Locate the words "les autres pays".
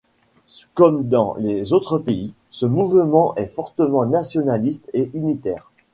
1.35-2.33